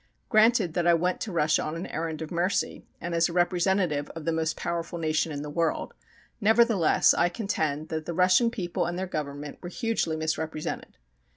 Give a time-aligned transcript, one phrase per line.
[0.29, 4.09] Granted that I went to Russia on an errand of mercy, and as a representative
[4.15, 5.93] of the most powerful nation in the world,
[6.39, 10.97] nevertheless I contend that the Russian people and their Government were hugely misrepresented.